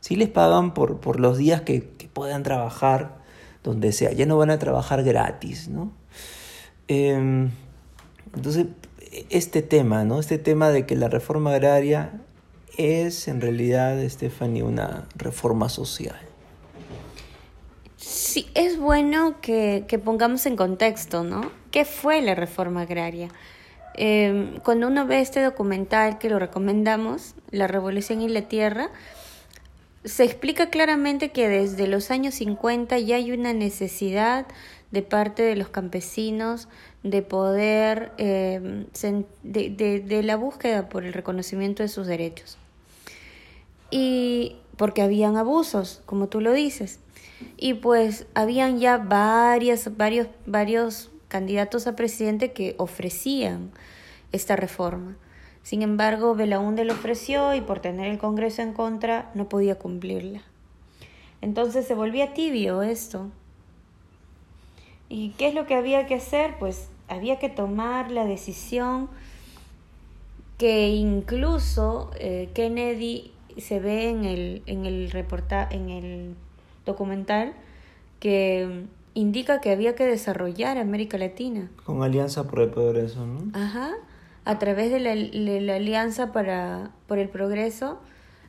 Sí 0.00 0.16
les 0.16 0.30
pagan 0.30 0.72
por, 0.72 0.98
por 0.98 1.20
los 1.20 1.36
días 1.36 1.60
que, 1.60 1.98
puedan 2.14 2.42
trabajar 2.42 3.18
donde 3.62 3.92
sea. 3.92 4.12
Ya 4.12 4.24
no 4.24 4.38
van 4.38 4.50
a 4.50 4.58
trabajar 4.58 5.04
gratis, 5.04 5.68
¿no? 5.68 5.92
Em, 6.88 7.50
entonces, 8.34 8.66
este 9.30 9.62
tema, 9.62 10.04
¿no? 10.04 10.20
Este 10.20 10.38
tema 10.38 10.70
de 10.70 10.86
que 10.86 10.96
la 10.96 11.08
reforma 11.08 11.54
agraria 11.54 12.20
es 12.76 13.28
en 13.28 13.40
realidad, 13.40 13.98
Stephanie, 14.08 14.62
una 14.62 15.06
reforma 15.16 15.68
social. 15.68 16.18
Sí, 17.96 18.48
es 18.54 18.78
bueno 18.78 19.40
que, 19.40 19.84
que 19.88 19.98
pongamos 19.98 20.46
en 20.46 20.56
contexto, 20.56 21.24
¿no? 21.24 21.50
¿Qué 21.70 21.84
fue 21.84 22.22
la 22.22 22.34
reforma 22.34 22.82
agraria? 22.82 23.28
Eh, 24.00 24.60
cuando 24.62 24.86
uno 24.86 25.06
ve 25.06 25.20
este 25.20 25.42
documental 25.42 26.18
que 26.18 26.30
lo 26.30 26.38
recomendamos, 26.38 27.34
La 27.50 27.66
Revolución 27.66 28.22
y 28.22 28.28
la 28.28 28.42
Tierra, 28.42 28.90
se 30.04 30.22
explica 30.22 30.70
claramente 30.70 31.30
que 31.30 31.48
desde 31.48 31.88
los 31.88 32.12
años 32.12 32.36
50 32.36 32.96
ya 33.00 33.16
hay 33.16 33.32
una 33.32 33.52
necesidad 33.52 34.46
de 34.92 35.02
parte 35.02 35.42
de 35.42 35.56
los 35.56 35.68
campesinos 35.68 36.68
de 37.10 37.22
poder, 37.22 38.12
eh, 38.18 38.86
de, 39.42 39.70
de, 39.70 40.00
de, 40.00 40.22
la 40.22 40.36
búsqueda 40.36 40.88
por 40.88 41.04
el 41.04 41.12
reconocimiento 41.12 41.82
de 41.82 41.88
sus 41.88 42.06
derechos. 42.06 42.58
Y 43.90 44.56
porque 44.76 45.02
habían 45.02 45.36
abusos, 45.36 46.02
como 46.06 46.28
tú 46.28 46.40
lo 46.40 46.52
dices. 46.52 47.00
Y 47.56 47.74
pues 47.74 48.26
habían 48.34 48.78
ya 48.78 48.98
varios, 48.98 49.90
varios 50.46 51.10
candidatos 51.28 51.86
a 51.86 51.96
presidente 51.96 52.52
que 52.52 52.74
ofrecían 52.78 53.70
esta 54.32 54.56
reforma. 54.56 55.16
Sin 55.62 55.82
embargo, 55.82 56.34
Belaúnde 56.34 56.84
lo 56.84 56.94
ofreció 56.94 57.54
y 57.54 57.60
por 57.60 57.80
tener 57.80 58.06
el 58.06 58.18
Congreso 58.18 58.62
en 58.62 58.72
contra 58.72 59.30
no 59.34 59.48
podía 59.48 59.78
cumplirla. 59.78 60.42
Entonces 61.40 61.86
se 61.86 61.94
volvía 61.94 62.34
tibio 62.34 62.82
esto. 62.82 63.30
¿Y 65.08 65.30
qué 65.30 65.48
es 65.48 65.54
lo 65.54 65.66
que 65.66 65.74
había 65.74 66.06
que 66.06 66.14
hacer? 66.14 66.56
Pues 66.58 66.88
había 67.08 67.38
que 67.38 67.48
tomar 67.48 68.10
la 68.10 68.24
decisión 68.24 69.08
que 70.58 70.88
incluso 70.88 72.10
eh, 72.18 72.50
Kennedy 72.54 73.32
se 73.56 73.80
ve 73.80 74.08
en 74.10 74.24
el, 74.24 74.62
en 74.66 74.86
el 74.86 75.10
reporta, 75.10 75.66
en 75.70 75.88
el 75.88 76.34
documental 76.84 77.54
que 78.20 78.84
indica 79.14 79.60
que 79.60 79.70
había 79.70 79.94
que 79.94 80.04
desarrollar 80.04 80.78
América 80.78 81.18
Latina. 81.18 81.70
Con 81.84 82.02
Alianza 82.02 82.44
por 82.44 82.60
el 82.60 82.70
Progreso, 82.70 83.26
¿no? 83.26 83.50
Ajá. 83.52 83.92
A 84.44 84.58
través 84.58 84.90
de 84.90 85.00
la, 85.00 85.14
de 85.14 85.60
la 85.60 85.76
Alianza 85.76 86.32
para, 86.32 86.90
por 87.06 87.18
el 87.18 87.28
Progreso 87.28 87.98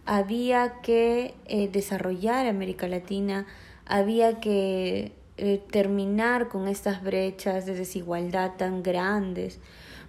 había 0.05 0.81
que 0.81 1.35
eh, 1.45 1.69
desarrollar 1.71 2.47
América 2.47 2.87
Latina, 2.87 3.45
había 3.85 4.39
que 4.39 5.11
eh, 5.39 5.63
terminar 5.71 6.49
con 6.49 6.67
estas 6.67 7.03
brechas 7.03 7.65
de 7.65 7.73
desigualdad 7.75 8.51
tan 8.57 8.83
grandes, 8.83 9.59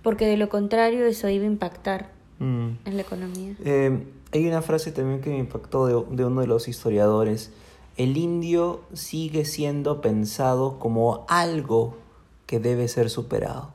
porque 0.02 0.26
de 0.26 0.36
lo 0.36 0.48
contrario 0.48 1.06
eso 1.06 1.28
iba 1.28 1.44
a 1.44 1.48
impactar 1.48 2.10
mm. 2.38 2.68
en 2.84 2.96
la 2.96 3.02
economía. 3.02 3.54
Eh, 3.64 4.04
hay 4.32 4.46
una 4.46 4.62
frase 4.62 4.92
también 4.92 5.20
que 5.20 5.30
me 5.30 5.38
impactó 5.38 5.86
de, 5.86 6.16
de 6.16 6.24
uno 6.24 6.40
de 6.40 6.46
los 6.46 6.68
historiadores 6.68 7.52
el 8.00 8.16
indio 8.16 8.80
sigue 8.94 9.44
siendo 9.44 10.00
pensado 10.00 10.78
como 10.78 11.26
algo 11.28 11.98
que 12.46 12.58
debe 12.58 12.88
ser 12.88 13.10
superado. 13.10 13.74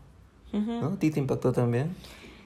¿No? 0.51 0.87
¿A 0.87 0.95
ti 0.95 1.11
te 1.11 1.19
impactó 1.19 1.51
también? 1.51 1.93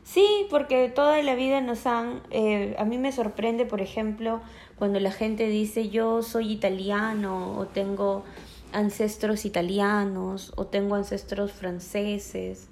Sí, 0.04 0.26
porque 0.50 0.90
toda 0.90 1.22
la 1.22 1.36
vida 1.36 1.62
nos 1.62 1.86
han... 1.86 2.22
Eh, 2.32 2.76
a 2.80 2.84
mí 2.84 2.98
me 2.98 3.12
sorprende, 3.12 3.66
por 3.66 3.82
ejemplo, 3.82 4.42
cuando 4.78 5.00
la 5.00 5.12
gente 5.12 5.48
dice 5.48 5.90
yo 5.90 6.24
soy 6.24 6.52
italiano 6.52 7.56
o 7.58 7.68
tengo 7.68 8.24
ancestros 8.72 9.46
italianos 9.46 10.54
o 10.56 10.66
tengo 10.66 10.96
ancestros 10.96 11.52
franceses 11.52 12.70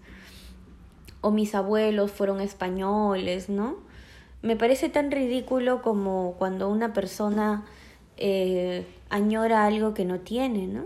o 1.21 1.31
mis 1.31 1.55
abuelos 1.55 2.11
fueron 2.11 2.41
españoles, 2.41 3.49
¿no? 3.49 3.77
Me 4.41 4.55
parece 4.55 4.89
tan 4.89 5.11
ridículo 5.11 5.81
como 5.81 6.35
cuando 6.37 6.69
una 6.69 6.93
persona 6.93 7.65
eh, 8.17 8.85
añora 9.09 9.65
algo 9.65 9.93
que 9.93 10.05
no 10.05 10.19
tiene, 10.19 10.67
¿no? 10.67 10.85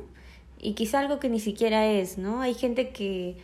Y 0.60 0.74
quizá 0.74 1.00
algo 1.00 1.20
que 1.20 1.30
ni 1.30 1.40
siquiera 1.40 1.88
es, 1.88 2.18
¿no? 2.18 2.42
Hay 2.42 2.54
gente 2.54 2.90
que, 2.90 3.36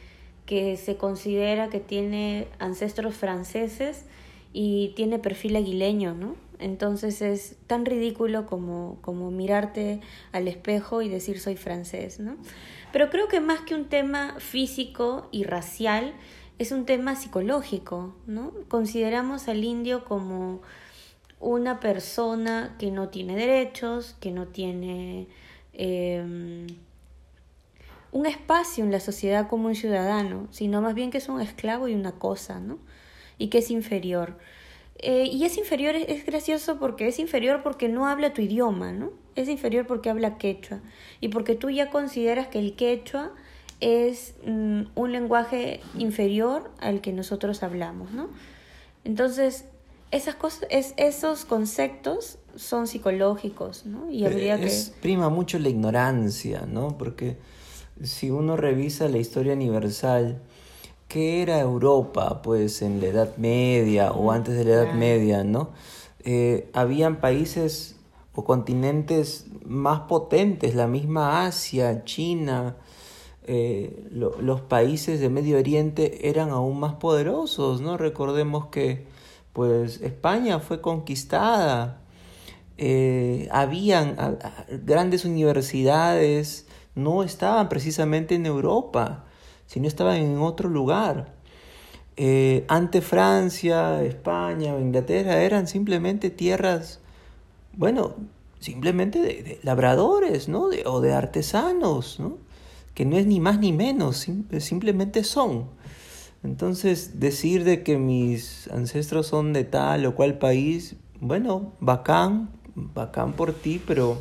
que 0.45 0.77
se 0.77 0.97
considera 0.97 1.69
que 1.69 1.79
tiene 1.79 2.47
ancestros 2.59 3.15
franceses 3.15 4.05
y 4.53 4.93
tiene 4.95 5.19
perfil 5.19 5.55
aguileño, 5.55 6.13
¿no? 6.13 6.36
Entonces 6.60 7.22
es 7.22 7.56
tan 7.68 7.86
ridículo 7.86 8.46
como, 8.46 8.98
como 9.02 9.32
mirarte 9.32 10.02
al 10.32 10.48
espejo 10.48 11.02
y 11.02 11.10
decir 11.10 11.40
soy 11.40 11.56
francés, 11.56 12.20
¿no? 12.20 12.38
Pero 12.92 13.10
creo 13.10 13.28
que 13.28 13.40
más 13.40 13.62
que 13.62 13.76
un 13.76 13.86
tema 13.86 14.36
físico 14.40 15.30
y 15.32 15.44
racial, 15.44 16.14
es 16.60 16.72
un 16.72 16.86
tema 16.86 17.16
psicológico, 17.16 18.16
¿no? 18.26 18.52
Consideramos 18.68 19.48
al 19.48 19.64
indio 19.64 20.06
como 20.06 20.62
una 21.40 21.80
persona 21.80 22.76
que 22.80 22.90
no 22.90 23.10
tiene 23.10 23.36
derechos, 23.36 24.16
que 24.20 24.32
no 24.32 24.48
tiene 24.48 25.28
eh, 25.74 26.66
un 28.12 28.26
espacio 28.26 28.84
en 28.84 28.92
la 28.92 29.00
sociedad 29.00 29.48
como 29.48 29.68
un 29.68 29.76
ciudadano, 29.76 30.48
sino 30.52 30.82
más 30.82 30.96
bien 30.96 31.12
que 31.12 31.20
es 31.20 31.30
un 31.30 31.42
esclavo 31.42 31.88
y 31.88 31.94
una 31.94 32.14
cosa, 32.14 32.60
¿no? 32.60 32.80
Y 33.38 33.50
que 33.50 33.60
es 33.60 33.70
inferior. 33.70 34.38
Eh, 35.00 35.30
y 35.32 35.46
es 35.46 35.58
inferior, 35.58 35.96
es 35.96 36.25
gracioso 36.25 36.80
porque 36.80 37.08
es 37.08 37.20
inferior 37.20 37.62
porque 37.62 37.88
no 37.88 38.08
habla 38.08 38.34
tu 38.34 38.42
idioma, 38.42 38.92
¿no? 38.92 39.12
Es 39.36 39.48
inferior 39.48 39.86
porque 39.86 40.10
habla 40.10 40.38
quechua 40.38 40.80
y 41.22 41.30
porque 41.30 41.56
tú 41.56 41.70
ya 41.70 41.92
consideras 41.92 42.48
que 42.48 42.60
el 42.60 42.75
quechua 42.75 43.32
es 43.80 44.34
mm, 44.46 44.82
un 44.96 45.12
lenguaje 45.12 45.82
inferior 45.98 46.72
al 46.80 47.01
que 47.01 47.13
nosotros 47.13 47.62
hablamos, 47.62 48.12
¿no? 48.12 48.30
Entonces, 49.04 49.66
esas 50.10 50.36
cosas, 50.36 50.68
es, 50.72 50.94
esos 50.98 51.46
conceptos 51.46 52.39
son 52.56 52.88
psicológicos, 52.88 53.86
¿no? 53.86 54.10
Y 54.10 54.25
habría 54.25 54.56
es, 54.56 54.94
Prima 55.01 55.30
mucho 55.30 55.60
la 55.60 55.70
ignorancia, 55.70 56.66
¿no? 56.68 56.98
Porque 56.98 57.38
si 58.01 58.32
uno 58.32 58.58
revisa 58.58 59.08
la 59.10 59.18
historia 59.20 59.54
universal, 59.54 60.42
¿qué 61.08 61.42
era 61.42 61.60
Europa, 61.60 62.42
pues, 62.42 62.82
en 62.82 63.00
la 63.02 63.08
Edad 63.08 63.38
Media 63.38 64.12
o 64.12 64.32
antes 64.32 64.56
de 64.56 64.66
la 64.66 64.72
Edad 64.74 64.94
Media, 64.94 65.44
¿no? 65.44 65.70
Eh, 66.24 66.70
habían 66.74 67.22
países 67.22 67.96
o 68.36 68.44
continentes 68.44 69.46
más 69.66 70.02
potentes, 70.02 70.76
la 70.76 70.88
misma 70.88 71.46
Asia, 71.46 72.04
China, 72.06 72.76
eh, 73.50 74.06
los 74.12 74.62
países 74.62 75.22
de 75.22 75.30
Medio 75.30 75.58
Oriente 75.58 76.28
eran 76.30 76.50
aún 76.50 76.80
más 76.80 76.96
poderosos, 76.96 77.80
¿no? 77.82 77.98
Recordemos 77.98 78.68
que 78.68 79.06
pues 79.54 80.02
España 80.02 80.60
fue 80.60 80.82
conquistada, 80.82 82.02
eh, 82.78 83.48
habían 83.52 84.38
grandes 84.86 85.26
universidades, 85.26 86.68
no 86.94 87.24
estaban 87.24 87.70
precisamente 87.70 88.36
en 88.36 88.46
Europa, 88.46 89.26
sino 89.67 89.88
estaban 89.88 90.17
en 90.17 90.39
otro 90.39 90.69
lugar. 90.69 91.36
Eh, 92.15 92.65
ante 92.67 93.01
Francia, 93.01 94.03
España 94.03 94.77
Inglaterra 94.79 95.43
eran 95.43 95.67
simplemente 95.67 96.31
tierras 96.31 97.00
bueno, 97.77 98.15
simplemente 98.59 99.21
de, 99.21 99.59
labradores, 99.63 100.50
¿no? 100.50 100.69
o 100.86 101.01
de 101.01 101.13
artesanos, 101.13 102.19
¿no? 102.19 102.38
Que 102.93 103.05
no 103.05 103.17
es 103.17 103.27
ni 103.27 103.39
más 103.39 103.59
ni 103.59 103.71
menos, 103.71 104.27
simplemente 104.59 105.24
son. 105.24 105.69
Entonces, 106.43 107.19
decir 107.19 107.63
de 107.63 107.83
que 107.83 107.97
mis 107.97 108.67
ancestros 108.69 109.27
son 109.27 109.53
de 109.53 109.63
tal 109.63 110.05
o 110.07 110.15
cual 110.15 110.39
país, 110.39 110.95
bueno, 111.19 111.74
bacán, 111.79 112.50
bacán 112.75 113.33
por 113.33 113.53
ti, 113.53 113.79
pero 113.86 114.17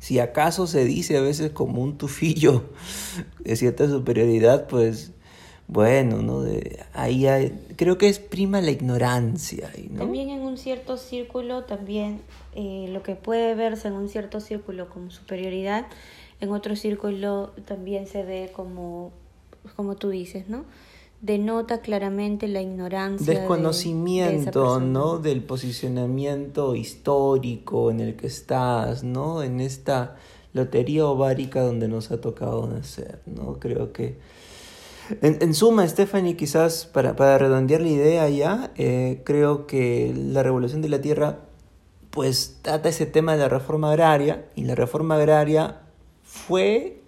si 0.00 0.18
acaso 0.18 0.66
se 0.66 0.84
dice 0.84 1.16
a 1.18 1.20
veces 1.20 1.52
como 1.52 1.82
un 1.82 1.96
tufillo 1.98 2.64
de 3.38 3.54
cierta 3.54 3.86
superioridad, 3.86 4.66
pues 4.66 5.12
bueno, 5.68 6.20
¿no? 6.22 6.40
De, 6.40 6.80
ahí 6.94 7.26
creo 7.76 7.96
que 7.96 8.08
es 8.08 8.18
prima 8.18 8.60
la 8.60 8.72
ignorancia. 8.72 9.70
¿no? 9.90 10.00
También 10.00 10.30
en 10.30 10.40
un 10.40 10.56
cierto 10.58 10.96
círculo, 10.96 11.64
también 11.64 12.22
eh, 12.56 12.88
lo 12.90 13.04
que 13.04 13.14
puede 13.14 13.54
verse 13.54 13.88
en 13.88 13.94
un 13.94 14.08
cierto 14.08 14.40
círculo 14.40 14.88
como 14.88 15.10
superioridad, 15.10 15.86
en 16.40 16.50
otro 16.50 16.74
círculo 16.74 17.52
también 17.66 18.06
se 18.06 18.24
ve 18.24 18.50
como, 18.52 19.12
como 19.76 19.96
tú 19.96 20.08
dices, 20.08 20.48
¿no? 20.48 20.64
Denota 21.20 21.80
claramente 21.80 22.48
la 22.48 22.62
ignorancia. 22.62 23.34
Desconocimiento, 23.34 24.80
¿no? 24.80 25.18
Del 25.18 25.42
posicionamiento 25.42 26.74
histórico 26.74 27.90
en 27.90 28.00
el 28.00 28.16
que 28.16 28.26
estás, 28.26 29.04
¿no? 29.04 29.42
En 29.42 29.60
esta 29.60 30.16
lotería 30.52 31.06
ovárica 31.06 31.62
donde 31.62 31.88
nos 31.88 32.10
ha 32.10 32.20
tocado 32.20 32.66
nacer, 32.66 33.20
¿no? 33.26 33.58
Creo 33.58 33.92
que 33.92 34.18
en, 35.22 35.54
suma, 35.54 35.86
Stephanie, 35.88 36.36
quizás 36.36 36.86
para, 36.86 37.16
para, 37.16 37.36
redondear 37.36 37.80
la 37.80 37.88
idea 37.88 38.28
ya, 38.28 38.72
eh, 38.76 39.22
creo 39.24 39.66
que 39.66 40.14
la 40.14 40.44
revolución 40.44 40.82
de 40.82 40.88
la 40.88 41.00
tierra 41.00 41.40
pues 42.10 42.58
trata 42.62 42.88
ese 42.88 43.06
tema 43.06 43.32
de 43.32 43.38
la 43.38 43.48
reforma 43.48 43.90
agraria 43.90 44.46
y 44.54 44.64
la 44.64 44.74
reforma 44.74 45.16
agraria 45.16 45.80
fue, 46.22 47.02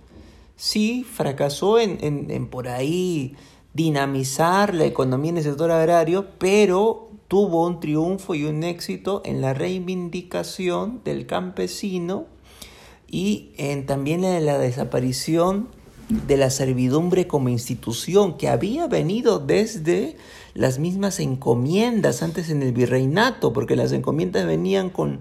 sí, 0.57 1.05
fracasó 1.05 1.79
en, 1.79 1.99
en, 2.01 2.31
en 2.31 2.49
por 2.49 2.69
ahí 2.69 3.37
dinamizar 3.75 4.75
la 4.75 4.85
economía 4.85 5.31
en 5.31 5.39
el 5.39 5.45
sector 5.45 5.71
agrario, 5.71 6.27
pero 6.39 7.11
tuvo 7.29 7.67
un 7.67 7.81
triunfo 7.81 8.35
y 8.35 8.45
un 8.45 8.63
éxito 8.63 9.23
en 9.25 9.41
la 9.41 9.55
reivindicación 9.55 11.01
del 11.05 11.27
campesino 11.27 12.27
y 13.09 13.53
en 13.57 13.87
también 13.87 14.25
en 14.25 14.45
la 14.45 14.59
desaparición 14.59 15.69
de 16.09 16.37
la 16.37 16.51
servidumbre 16.51 17.27
como 17.27 17.49
institución 17.49 18.37
que 18.37 18.49
había 18.49 18.87
venido 18.87 19.39
desde 19.39 20.17
las 20.55 20.79
mismas 20.79 21.21
encomiendas 21.21 22.23
antes 22.23 22.51
en 22.51 22.63
el 22.63 22.73
virreinato, 22.73 23.53
porque 23.53 23.77
las 23.77 23.93
encomiendas 23.93 24.47
venían 24.47 24.91
con, 24.91 25.21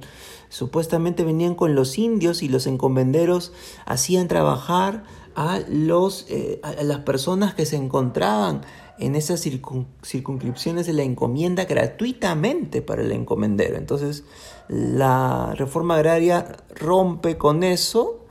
supuestamente 0.50 1.24
venían 1.24 1.56
con 1.56 1.76
los 1.76 1.98
indios 1.98 2.44
y 2.44 2.50
los 2.50 2.68
encomenderos 2.68 3.54
hacían 3.86 4.28
trabajar 4.28 5.04
a, 5.36 5.60
los, 5.70 6.26
eh, 6.30 6.60
a 6.64 6.84
las 6.84 7.00
personas 7.00 7.54
que 7.54 7.66
se 7.66 7.76
encontraban 7.76 8.62
en 9.00 9.16
esas 9.16 9.42
circunscripciones 9.42 10.86
de 10.86 10.94
la 10.94 11.04
encomienda 11.04 11.66
gratuitamente 11.66 12.82
para 12.82 13.02
el 13.02 13.12
encomendero. 13.12 13.78
Entonces, 13.78 14.24
la 14.68 15.54
reforma 15.56 15.96
agraria 15.96 16.56
rompe 16.76 17.38
con 17.38 17.64
eso 17.64 18.22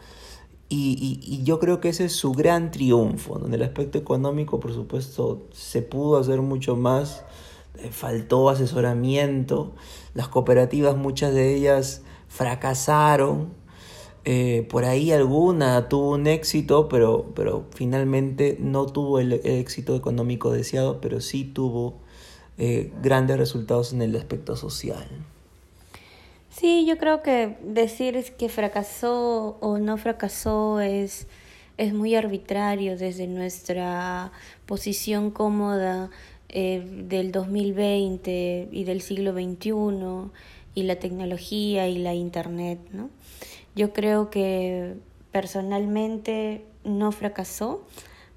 y, 0.72 1.42
yo 1.42 1.58
creo 1.58 1.80
que 1.80 1.88
ese 1.88 2.04
es 2.04 2.12
su 2.12 2.30
gran 2.30 2.70
triunfo, 2.70 3.40
donde 3.40 3.56
el 3.56 3.64
aspecto 3.64 3.98
económico, 3.98 4.60
por 4.60 4.72
supuesto, 4.72 5.48
se 5.52 5.82
pudo 5.82 6.16
hacer 6.16 6.40
mucho 6.42 6.76
más, 6.76 7.24
eh, 7.78 7.90
faltó 7.90 8.48
asesoramiento, 8.48 9.72
las 10.14 10.28
cooperativas, 10.28 10.96
muchas 10.96 11.34
de 11.34 11.56
ellas 11.56 12.02
fracasaron, 12.28 13.52
eh, 14.24 14.66
por 14.68 14.84
ahí 14.84 15.12
alguna 15.12 15.88
tuvo 15.88 16.10
un 16.12 16.26
éxito, 16.26 16.88
pero, 16.88 17.32
pero 17.34 17.64
finalmente 17.74 18.56
no 18.60 18.86
tuvo 18.86 19.18
el, 19.18 19.32
éxito 19.32 19.96
económico 19.96 20.52
deseado, 20.52 21.00
pero 21.00 21.20
sí 21.20 21.44
tuvo 21.44 21.94
eh, 22.58 22.92
grandes 23.02 23.38
resultados 23.38 23.92
en 23.92 24.02
el 24.02 24.14
aspecto 24.16 24.56
social. 24.56 25.06
Sí, 26.50 26.84
yo 26.86 26.98
creo 26.98 27.22
que 27.22 27.56
decir 27.62 28.22
que 28.36 28.48
fracasó 28.48 29.56
o 29.60 29.78
no 29.78 29.96
fracasó 29.96 30.80
es, 30.80 31.26
es 31.78 31.94
muy 31.94 32.14
arbitrario 32.14 32.98
desde 32.98 33.26
nuestra 33.26 34.32
posición 34.66 35.30
cómoda 35.30 36.10
eh, 36.50 36.84
del 37.08 37.32
2020 37.32 38.68
y 38.72 38.84
del 38.84 39.00
siglo 39.00 39.32
XXI 39.32 40.30
y 40.74 40.82
la 40.82 40.96
tecnología 40.96 41.88
y 41.88 41.98
la 41.98 42.14
Internet. 42.14 42.80
¿no? 42.92 43.08
Yo 43.74 43.92
creo 43.92 44.30
que 44.30 44.96
personalmente 45.32 46.64
no 46.84 47.12
fracasó 47.12 47.82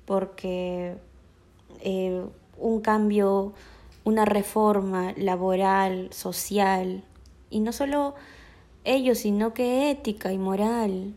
porque 0.05 0.95
eh, 1.81 2.23
un 2.57 2.81
cambio, 2.81 3.53
una 4.03 4.25
reforma 4.25 5.13
laboral, 5.17 6.09
social, 6.11 7.03
y 7.49 7.59
no 7.59 7.71
solo 7.71 8.15
ellos, 8.83 9.19
sino 9.19 9.53
que 9.53 9.91
ética 9.91 10.31
y 10.33 10.37
moral. 10.37 11.13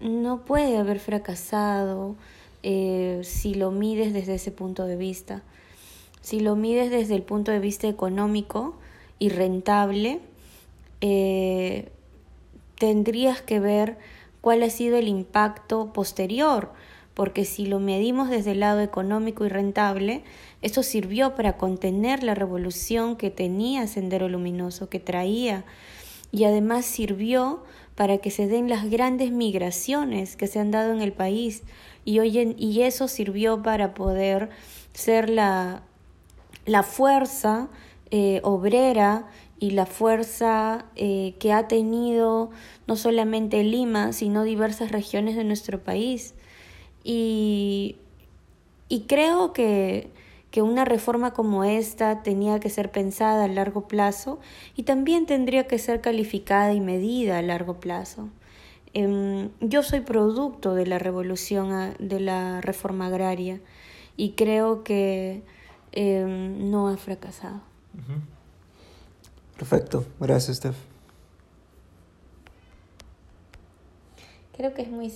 No 0.00 0.44
puede 0.44 0.76
haber 0.76 1.00
fracasado 1.00 2.16
eh, 2.62 3.20
si 3.24 3.54
lo 3.54 3.70
mides 3.70 4.12
desde 4.12 4.34
ese 4.34 4.50
punto 4.50 4.86
de 4.86 4.96
vista. 4.96 5.42
Si 6.20 6.40
lo 6.40 6.56
mides 6.56 6.90
desde 6.90 7.14
el 7.14 7.22
punto 7.22 7.52
de 7.52 7.58
vista 7.58 7.88
económico 7.88 8.74
y 9.18 9.28
rentable, 9.28 10.20
eh, 11.00 11.90
tendrías 12.78 13.42
que 13.42 13.60
ver 13.60 13.98
cuál 14.40 14.62
ha 14.62 14.70
sido 14.70 14.96
el 14.98 15.08
impacto 15.08 15.92
posterior, 15.92 16.72
porque 17.14 17.44
si 17.44 17.66
lo 17.66 17.78
medimos 17.78 18.28
desde 18.28 18.52
el 18.52 18.60
lado 18.60 18.80
económico 18.80 19.44
y 19.44 19.48
rentable, 19.48 20.24
eso 20.62 20.82
sirvió 20.82 21.34
para 21.34 21.56
contener 21.56 22.22
la 22.22 22.34
revolución 22.34 23.16
que 23.16 23.30
tenía 23.30 23.86
Sendero 23.86 24.28
Luminoso, 24.28 24.88
que 24.88 25.00
traía, 25.00 25.64
y 26.32 26.44
además 26.44 26.84
sirvió 26.84 27.62
para 27.94 28.18
que 28.18 28.32
se 28.32 28.48
den 28.48 28.68
las 28.68 28.90
grandes 28.90 29.30
migraciones 29.30 30.34
que 30.34 30.48
se 30.48 30.58
han 30.58 30.72
dado 30.72 30.92
en 30.92 31.00
el 31.00 31.12
país, 31.12 31.62
y, 32.04 32.20
y 32.20 32.82
eso 32.82 33.06
sirvió 33.08 33.62
para 33.62 33.94
poder 33.94 34.50
ser 34.92 35.30
la, 35.30 35.82
la 36.66 36.82
fuerza 36.82 37.68
eh, 38.10 38.40
obrera 38.42 39.26
y 39.64 39.70
la 39.70 39.86
fuerza 39.86 40.84
eh, 40.94 41.34
que 41.38 41.52
ha 41.54 41.68
tenido 41.68 42.50
no 42.86 42.96
solamente 42.96 43.64
Lima, 43.64 44.12
sino 44.12 44.44
diversas 44.44 44.92
regiones 44.92 45.36
de 45.36 45.44
nuestro 45.44 45.82
país. 45.82 46.34
Y, 47.02 47.96
y 48.88 49.02
creo 49.02 49.54
que 49.54 50.10
que 50.50 50.62
una 50.62 50.84
reforma 50.84 51.32
como 51.32 51.64
esta 51.64 52.22
tenía 52.22 52.60
que 52.60 52.70
ser 52.70 52.92
pensada 52.92 53.42
a 53.42 53.48
largo 53.48 53.88
plazo 53.88 54.38
y 54.76 54.84
también 54.84 55.26
tendría 55.26 55.66
que 55.66 55.80
ser 55.80 56.00
calificada 56.00 56.72
y 56.72 56.80
medida 56.80 57.38
a 57.38 57.42
largo 57.42 57.80
plazo. 57.80 58.28
Em, 58.92 59.50
yo 59.58 59.82
soy 59.82 59.98
producto 60.02 60.76
de 60.76 60.86
la 60.86 61.00
revolución, 61.00 61.96
de 61.98 62.20
la 62.20 62.60
reforma 62.60 63.06
agraria 63.06 63.60
y 64.16 64.34
creo 64.34 64.84
que 64.84 65.42
em, 65.90 66.70
no 66.70 66.86
ha 66.86 66.96
fracasado. 66.98 67.60
Perfecto, 69.56 70.04
gracias 70.20 70.56
Steph. 70.58 70.76
Creo 74.56 74.72
que 74.74 74.82
es 74.82 74.90
muy 74.90 75.10